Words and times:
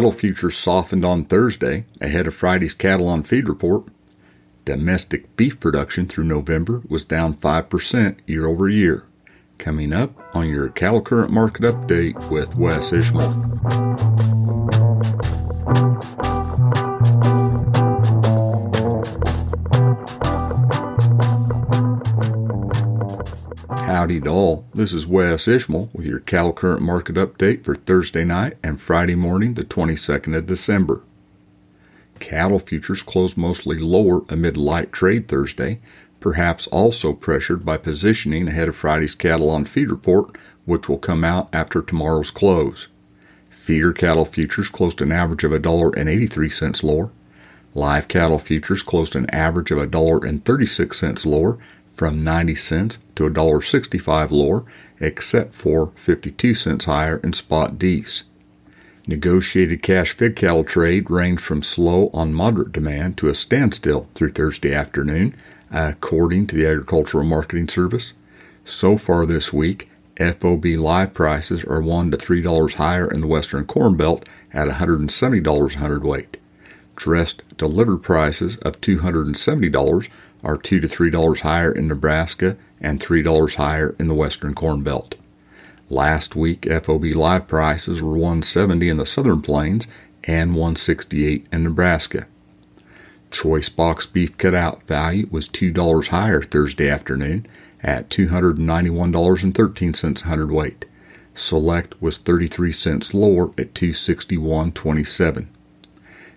Cattle 0.00 0.12
futures 0.12 0.56
softened 0.56 1.04
on 1.04 1.26
Thursday 1.26 1.84
ahead 2.00 2.26
of 2.26 2.34
Friday's 2.34 2.72
cattle 2.72 3.06
on 3.06 3.22
feed 3.22 3.46
report. 3.46 3.84
Domestic 4.64 5.36
beef 5.36 5.60
production 5.60 6.06
through 6.06 6.24
November 6.24 6.80
was 6.88 7.04
down 7.04 7.34
5% 7.34 8.16
year 8.26 8.46
over 8.46 8.66
year. 8.66 9.04
Coming 9.58 9.92
up 9.92 10.18
on 10.34 10.48
your 10.48 10.70
Cattle 10.70 11.02
Current 11.02 11.30
Market 11.30 11.64
Update 11.64 12.30
with 12.30 12.56
Wes 12.56 12.94
Ishmael. 12.94 13.50
Howdy 24.10 24.22
to 24.22 24.30
all. 24.30 24.66
This 24.74 24.92
is 24.92 25.06
Wes 25.06 25.46
Ishmael 25.46 25.88
with 25.92 26.04
your 26.04 26.18
Cattle 26.18 26.52
Current 26.52 26.82
Market 26.82 27.14
Update 27.14 27.62
for 27.62 27.76
Thursday 27.76 28.24
night 28.24 28.54
and 28.60 28.80
Friday 28.80 29.14
morning, 29.14 29.54
the 29.54 29.62
22nd 29.62 30.36
of 30.36 30.46
December. 30.46 31.04
Cattle 32.18 32.58
futures 32.58 33.04
closed 33.04 33.36
mostly 33.36 33.78
lower 33.78 34.22
amid 34.28 34.56
light 34.56 34.90
trade 34.90 35.28
Thursday, 35.28 35.78
perhaps 36.18 36.66
also 36.72 37.12
pressured 37.12 37.64
by 37.64 37.76
positioning 37.76 38.48
ahead 38.48 38.68
of 38.68 38.74
Friday's 38.74 39.14
cattle 39.14 39.48
on 39.48 39.64
feed 39.64 39.92
report, 39.92 40.36
which 40.64 40.88
will 40.88 40.98
come 40.98 41.22
out 41.22 41.48
after 41.52 41.80
tomorrow's 41.80 42.32
close. 42.32 42.88
Feeder 43.48 43.92
cattle 43.92 44.24
futures 44.24 44.70
closed 44.70 45.00
an 45.00 45.12
average 45.12 45.44
of 45.44 45.52
$1.83 45.52 46.82
lower. 46.82 47.12
Live 47.74 48.08
cattle 48.08 48.40
futures 48.40 48.82
closed 48.82 49.14
an 49.14 49.30
average 49.30 49.70
of 49.70 49.78
$1.36 49.78 51.26
lower 51.26 51.58
from 51.94 52.24
90 52.24 52.54
cents 52.54 52.98
to 53.16 53.24
$1.65 53.24 54.30
lower, 54.30 54.64
except 55.00 55.52
for 55.52 55.92
52 55.96 56.54
cents 56.54 56.84
higher 56.86 57.18
in 57.18 57.32
spot 57.32 57.72
Dec. 57.72 58.24
Negotiated 59.06 59.82
cash 59.82 60.12
fed 60.12 60.36
cattle 60.36 60.64
trade 60.64 61.10
ranged 61.10 61.42
from 61.42 61.62
slow 61.62 62.10
on 62.12 62.34
moderate 62.34 62.72
demand 62.72 63.16
to 63.18 63.28
a 63.28 63.34
standstill 63.34 64.08
through 64.14 64.30
Thursday 64.30 64.74
afternoon, 64.74 65.34
according 65.70 66.46
to 66.46 66.56
the 66.56 66.66
Agricultural 66.66 67.24
Marketing 67.24 67.68
Service. 67.68 68.12
So 68.64 68.96
far 68.98 69.26
this 69.26 69.52
week, 69.52 69.88
FOB 70.18 70.64
live 70.66 71.14
prices 71.14 71.64
are 71.64 71.80
$1 71.80 72.10
to 72.10 72.16
$3 72.18 72.74
higher 72.74 73.10
in 73.10 73.20
the 73.22 73.26
Western 73.26 73.64
Corn 73.64 73.96
Belt 73.96 74.28
at 74.52 74.68
$170 74.68 75.74
a 75.74 75.78
hundredweight. 75.78 76.36
Dressed 76.94 77.42
delivered 77.56 78.02
prices 78.02 78.58
of 78.58 78.80
$270 78.82 80.08
are 80.42 80.56
2 80.56 80.80
to 80.80 80.88
$3 80.88 81.40
higher 81.40 81.72
in 81.72 81.88
Nebraska 81.88 82.56
and 82.80 83.00
$3 83.00 83.54
higher 83.56 83.94
in 83.98 84.08
the 84.08 84.14
Western 84.14 84.54
Corn 84.54 84.82
Belt. 84.82 85.16
Last 85.88 86.36
week, 86.36 86.68
FOB 86.70 87.04
live 87.16 87.48
prices 87.48 88.00
were 88.00 88.12
170 88.12 88.88
in 88.88 88.96
the 88.96 89.06
Southern 89.06 89.42
Plains 89.42 89.88
and 90.24 90.50
168 90.50 91.46
in 91.52 91.64
Nebraska. 91.64 92.26
Choice 93.30 93.68
box 93.68 94.06
beef 94.06 94.36
cutout 94.38 94.82
value 94.84 95.26
was 95.30 95.48
$2 95.48 96.08
higher 96.08 96.42
Thursday 96.42 96.88
afternoon 96.88 97.46
at 97.82 98.10
$291.13 98.10 100.22
a 100.22 100.28
hundredweight. 100.28 100.84
Select 101.34 102.00
was 102.02 102.18
33 102.18 102.72
cents 102.72 103.14
lower 103.14 103.46
at 103.58 103.74
261.27. 103.74 105.46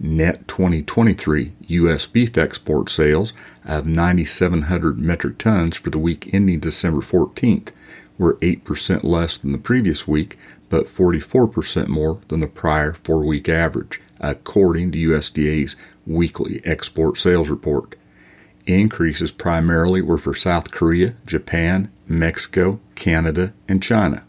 Net 0.00 0.48
2023 0.48 1.52
U.S. 1.68 2.06
beef 2.06 2.36
export 2.36 2.90
sales 2.90 3.32
of 3.64 3.86
9,700 3.86 4.98
metric 4.98 5.38
tons 5.38 5.76
for 5.76 5.90
the 5.90 5.98
week 5.98 6.32
ending 6.34 6.60
December 6.60 7.00
14th 7.00 7.70
were 8.18 8.34
8% 8.36 9.04
less 9.04 9.38
than 9.38 9.52
the 9.52 9.58
previous 9.58 10.06
week, 10.06 10.36
but 10.68 10.86
44% 10.86 11.88
more 11.88 12.20
than 12.28 12.40
the 12.40 12.46
prior 12.46 12.92
four 12.92 13.24
week 13.24 13.48
average, 13.48 14.00
according 14.20 14.92
to 14.92 15.10
USDA's 15.10 15.76
weekly 16.06 16.60
export 16.64 17.16
sales 17.16 17.48
report. 17.48 17.94
Increases 18.66 19.30
primarily 19.30 20.02
were 20.02 20.18
for 20.18 20.34
South 20.34 20.70
Korea, 20.70 21.14
Japan, 21.26 21.90
Mexico, 22.08 22.80
Canada, 22.94 23.52
and 23.68 23.82
China. 23.82 24.24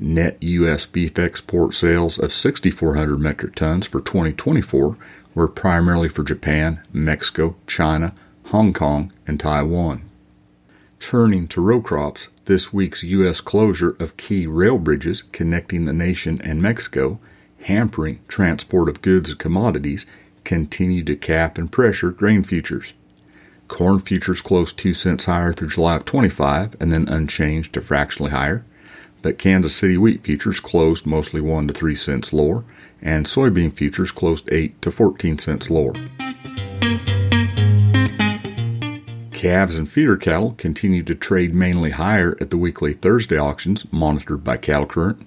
Net 0.00 0.40
U.S. 0.40 0.86
beef 0.86 1.18
export 1.18 1.74
sales 1.74 2.20
of 2.20 2.30
6,400 2.30 3.18
metric 3.18 3.56
tons 3.56 3.84
for 3.84 4.00
2024 4.00 4.96
were 5.34 5.48
primarily 5.48 6.08
for 6.08 6.22
Japan, 6.22 6.80
Mexico, 6.92 7.56
China, 7.66 8.14
Hong 8.46 8.72
Kong, 8.72 9.12
and 9.26 9.40
Taiwan. 9.40 10.08
Turning 11.00 11.48
to 11.48 11.60
row 11.60 11.80
crops, 11.80 12.28
this 12.44 12.72
week's 12.72 13.02
U.S. 13.02 13.40
closure 13.40 13.96
of 13.98 14.16
key 14.16 14.46
rail 14.46 14.78
bridges 14.78 15.22
connecting 15.32 15.84
the 15.84 15.92
nation 15.92 16.40
and 16.44 16.62
Mexico, 16.62 17.18
hampering 17.62 18.20
transport 18.28 18.88
of 18.88 19.02
goods 19.02 19.30
and 19.30 19.38
commodities, 19.40 20.06
continued 20.44 21.08
to 21.08 21.16
cap 21.16 21.58
and 21.58 21.72
pressure 21.72 22.12
grain 22.12 22.44
futures. 22.44 22.94
Corn 23.66 23.98
futures 23.98 24.42
closed 24.42 24.78
2 24.78 24.94
cents 24.94 25.24
higher 25.24 25.52
through 25.52 25.68
July 25.68 25.96
of 25.96 26.04
25 26.04 26.76
and 26.78 26.92
then 26.92 27.08
unchanged 27.08 27.72
to 27.72 27.80
fractionally 27.80 28.30
higher 28.30 28.64
but 29.22 29.38
Kansas 29.38 29.74
City 29.74 29.96
wheat 29.98 30.22
futures 30.24 30.60
closed 30.60 31.06
mostly 31.06 31.40
1 31.40 31.68
to 31.68 31.72
3 31.72 31.94
cents 31.94 32.32
lower, 32.32 32.64
and 33.02 33.26
soybean 33.26 33.72
futures 33.72 34.12
closed 34.12 34.48
8 34.52 34.80
to 34.82 34.90
14 34.90 35.38
cents 35.38 35.70
lower. 35.70 35.92
Calves 39.32 39.76
and 39.76 39.88
feeder 39.88 40.16
cattle 40.16 40.54
continued 40.58 41.06
to 41.06 41.14
trade 41.14 41.54
mainly 41.54 41.90
higher 41.90 42.36
at 42.40 42.50
the 42.50 42.56
weekly 42.56 42.92
Thursday 42.92 43.38
auctions 43.38 43.86
monitored 43.92 44.42
by 44.42 44.56
Cattle 44.56 44.86
Current. 44.86 45.24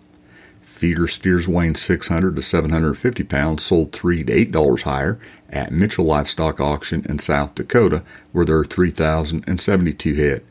Feeder 0.62 1.08
steers 1.08 1.47
weighing 1.47 1.75
600 1.75 2.35
to 2.35 2.41
750 2.41 3.23
pounds 3.23 3.63
sold 3.63 3.94
3 3.94 4.25
to 4.25 4.34
8 4.34 4.52
dollars 4.52 4.81
higher 4.81 5.18
at 5.50 5.72
Mitchell 5.72 6.06
Livestock 6.06 6.59
Auction 6.59 7.06
in 7.08 7.19
South 7.19 7.56
Dakota, 7.56 8.03
where 8.31 8.44
there 8.44 8.58
are 8.58 8.66
3,072 8.66 10.16
head. 10.16 10.44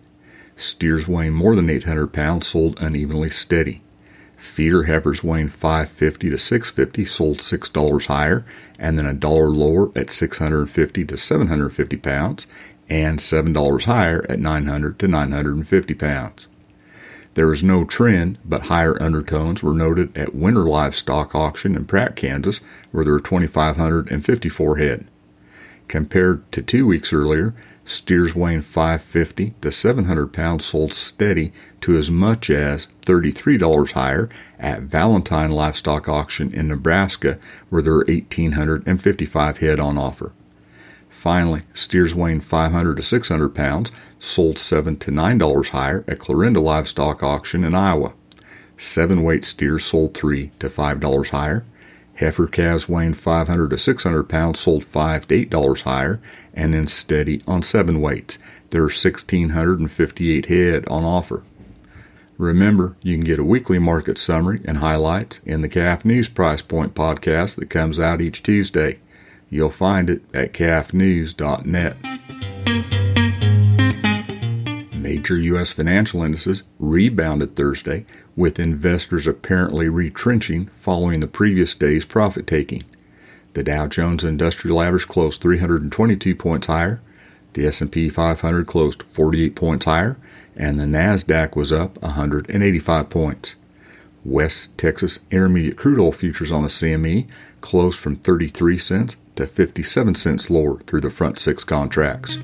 Steers 0.61 1.09
weighing 1.09 1.33
more 1.33 1.57
than 1.57 1.71
800 1.71 2.09
pounds 2.09 2.49
sold 2.49 2.79
unevenly 2.83 3.31
steady. 3.31 3.83
Feeder 4.37 4.83
heifers 4.83 5.25
weighing 5.25 5.49
550 5.49 6.29
to 6.29 6.37
650 6.37 7.05
sold 7.07 7.39
$6 7.39 8.07
higher 8.07 8.45
and 8.79 8.99
then 8.99 9.07
a 9.07 9.15
dollar 9.15 9.49
lower 9.49 9.91
at 9.97 10.11
650 10.11 11.05
to 11.07 11.17
750 11.17 11.97
pounds 11.97 12.47
and 12.91 13.19
$7 13.19 13.85
higher 13.85 14.25
at 14.29 14.39
900 14.39 14.99
to 14.99 15.09
950 15.09 15.95
pounds. 15.95 16.49
There 17.35 17.47
was 17.47 17.63
no 17.63 17.87
trend, 17.87 18.39
but 18.45 18.65
higher 18.65 19.01
undertones 19.03 19.63
were 19.63 19.73
noted 19.73 20.17
at 20.17 20.35
Winter 20.35 20.65
Livestock 20.65 21.35
Auction 21.35 21.75
in 21.75 21.87
Pratt, 21.87 22.17
Kansas, 22.17 22.61
where 22.91 23.05
there 23.05 23.15
were 23.15 23.21
2,554 23.21 24.77
head. 24.77 25.07
Compared 25.89 26.53
to 26.53 26.61
two 26.61 26.87
weeks 26.87 27.13
earlier, 27.13 27.55
Steers 27.85 28.35
weighing 28.35 28.63
550 28.63 29.55
to 29.61 29.73
700 29.73 30.33
pounds 30.33 30.65
sold 30.65 30.93
steady 30.93 31.53
to 31.81 31.97
as 31.97 32.11
much 32.11 32.51
as 32.51 32.87
$33 33.03 33.93
higher 33.93 34.29
at 34.59 34.83
Valentine 34.83 35.51
Livestock 35.51 36.09
Auction 36.09 36.53
in 36.53 36.69
Nebraska, 36.69 37.39
where 37.69 37.83
there 37.83 37.95
are 37.95 38.05
1,855 38.07 39.59
head 39.59 39.81
on 39.81 39.99
offer. 39.99 40.33
Finally, 41.09 41.63
steers 41.75 42.15
weighing 42.15 42.41
500 42.41 42.97
to 42.97 43.03
600 43.03 43.49
pounds 43.51 43.91
sold 44.19 44.59
7 44.59 44.97
to 44.99 45.11
$9 45.11 45.69
higher 45.71 46.05
at 46.07 46.19
Clarinda 46.19 46.61
Livestock 46.61 47.23
Auction 47.23 47.65
in 47.65 47.75
Iowa. 47.75 48.15
Seven 48.77 49.23
weight 49.23 49.45
steers 49.45 49.85
sold 49.85 50.15
3 50.15 50.53
to 50.59 50.69
$5 50.69 51.29
higher. 51.29 51.65
Heifer 52.21 52.47
calves 52.47 52.87
weighing 52.87 53.15
500 53.15 53.71
to 53.71 53.79
600 53.79 54.25
pounds 54.25 54.61
sold 54.61 54.85
5 54.85 55.27
to 55.29 55.47
$8 55.47 55.83
higher 55.83 56.21
and 56.53 56.75
then 56.75 56.87
steady 56.87 57.41
on 57.47 57.63
seven 57.63 58.01
weights. 58.03 58.39
There 58.69 58.83
are 58.83 58.85
1,658 58.85 60.47
head 60.47 60.87
on 60.89 61.05
offer. 61.05 61.43
Remember, 62.37 62.97
you 63.03 63.17
can 63.17 63.25
get 63.25 63.39
a 63.39 63.45
weekly 63.45 63.79
market 63.79 64.19
summary 64.19 64.61
and 64.67 64.79
highlights 64.79 65.41
in 65.47 65.63
the 65.63 65.69
Calf 65.69 66.05
News 66.05 66.29
Price 66.29 66.63
Point 66.63 66.95
podcast 66.95 67.57
that 67.57 67.71
comes 67.71 67.99
out 67.99 68.21
each 68.21 68.43
Tuesday. 68.43 68.99
You'll 69.49 69.71
find 69.71 70.11
it 70.11 70.23
at 70.35 70.53
calfnews.net. 70.53 71.97
Major 75.11 75.37
U.S. 75.37 75.73
financial 75.73 76.23
indices 76.23 76.63
rebounded 76.79 77.57
Thursday, 77.57 78.07
with 78.37 78.61
investors 78.61 79.27
apparently 79.27 79.89
retrenching 79.89 80.67
following 80.67 81.19
the 81.19 81.27
previous 81.27 81.75
day's 81.75 82.07
profit 82.07 82.47
taking. 82.47 82.85
The 83.55 83.65
Dow 83.65 83.89
Jones 83.89 84.23
Industrial 84.23 84.81
Average 84.81 85.09
closed 85.09 85.41
322 85.41 86.37
points 86.37 86.69
higher, 86.69 87.01
the 87.55 87.67
S&P 87.67 88.09
500 88.09 88.69
closed 88.69 89.03
48 89.03 89.57
points 89.57 89.85
higher, 89.85 90.17
and 90.55 90.79
the 90.79 90.85
Nasdaq 90.85 91.57
was 91.57 91.73
up 91.73 92.01
185 92.01 93.11
points. 93.11 93.57
West 94.25 94.79
Texas 94.79 95.19
Intermediate 95.33 95.77
crude 95.77 95.99
oil 95.99 96.13
futures 96.13 96.53
on 96.53 96.63
the 96.63 96.69
CME 96.69 97.27
closed 97.61 97.99
from 97.99 98.15
33 98.15 98.79
cents 98.79 99.17
to 99.35 99.49
57 99.49 100.15
cents 100.15 100.51
lower 100.51 100.79
through 100.79 101.01
the 101.01 101.11
front 101.11 101.41
six 101.41 101.65
contracts. 101.65 102.39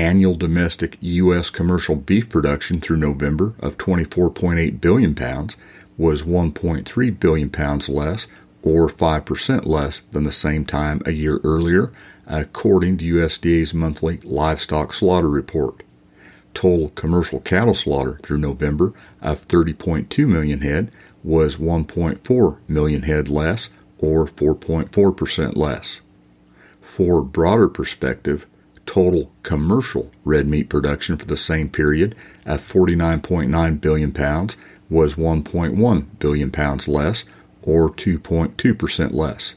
Annual 0.00 0.36
domestic 0.36 0.96
U.S. 1.02 1.50
commercial 1.50 1.94
beef 1.94 2.30
production 2.30 2.80
through 2.80 2.96
November 2.96 3.52
of 3.60 3.76
24.8 3.76 4.80
billion 4.80 5.14
pounds 5.14 5.58
was 5.98 6.22
1.3 6.22 7.20
billion 7.20 7.50
pounds 7.50 7.86
less, 7.86 8.26
or 8.62 8.88
5% 8.88 9.66
less 9.66 10.00
than 10.10 10.24
the 10.24 10.32
same 10.32 10.64
time 10.64 11.02
a 11.04 11.10
year 11.10 11.38
earlier, 11.44 11.92
according 12.26 12.96
to 12.96 13.14
USDA's 13.16 13.74
monthly 13.74 14.16
livestock 14.24 14.94
slaughter 14.94 15.28
report. 15.28 15.82
Total 16.54 16.88
commercial 16.88 17.40
cattle 17.40 17.74
slaughter 17.74 18.18
through 18.22 18.38
November 18.38 18.94
of 19.20 19.46
30.2 19.48 20.26
million 20.26 20.62
head 20.62 20.90
was 21.22 21.56
1.4 21.56 22.56
million 22.66 23.02
head 23.02 23.28
less, 23.28 23.68
or 23.98 24.24
4.4% 24.24 25.58
less. 25.58 26.00
For 26.80 27.20
broader 27.20 27.68
perspective, 27.68 28.46
total 28.90 29.30
commercial 29.44 30.10
red 30.24 30.48
meat 30.48 30.68
production 30.68 31.16
for 31.16 31.24
the 31.24 31.36
same 31.36 31.68
period 31.68 32.12
at 32.44 32.58
49.9 32.58 33.80
billion 33.80 34.10
pounds 34.10 34.56
was 34.90 35.14
1.1 35.14 36.06
billion 36.18 36.50
pounds 36.50 36.88
less, 36.88 37.24
or 37.62 37.88
2.2% 37.88 39.12
less. 39.12 39.54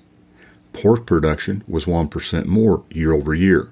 Pork 0.71 1.07
production 1.07 1.63
was 1.67 1.85
1% 1.85 2.45
more 2.45 2.83
year 2.91 3.11
over 3.11 3.33
year. 3.33 3.71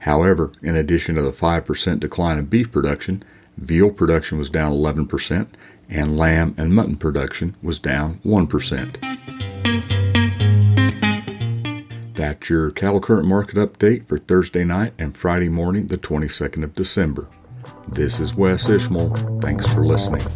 However, 0.00 0.50
in 0.60 0.74
addition 0.74 1.14
to 1.14 1.22
the 1.22 1.30
5% 1.30 2.00
decline 2.00 2.38
in 2.40 2.46
beef 2.46 2.72
production, 2.72 3.22
veal 3.56 3.92
production 3.92 4.38
was 4.38 4.50
down 4.50 4.72
11%, 4.72 5.46
and 5.88 6.18
lamb 6.18 6.52
and 6.58 6.74
mutton 6.74 6.96
production 6.96 7.54
was 7.62 7.78
down 7.78 8.16
1%. 8.24 9.95
That's 12.16 12.48
your 12.48 12.70
cattle 12.70 13.00
current 13.00 13.28
market 13.28 13.56
update 13.56 14.06
for 14.06 14.16
Thursday 14.16 14.64
night 14.64 14.94
and 14.98 15.14
Friday 15.14 15.50
morning, 15.50 15.88
the 15.88 15.98
22nd 15.98 16.64
of 16.64 16.74
December. 16.74 17.28
This 17.88 18.20
is 18.20 18.34
Wes 18.34 18.70
Ishmael. 18.70 19.40
Thanks 19.42 19.66
for 19.66 19.84
listening. 19.84 20.26